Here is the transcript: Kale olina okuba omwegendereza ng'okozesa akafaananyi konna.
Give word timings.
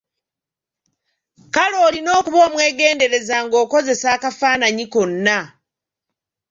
Kale 1.53 1.77
olina 1.87 2.09
okuba 2.19 2.37
omwegendereza 2.47 3.35
ng'okozesa 3.45 4.07
akafaananyi 4.15 4.85
konna. 4.93 5.37